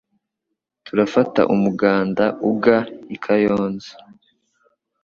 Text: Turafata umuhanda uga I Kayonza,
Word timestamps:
Turafata 0.85 1.41
umuhanda 1.53 2.25
uga 2.51 2.77
I 3.15 3.17
Kayonza, 3.23 3.91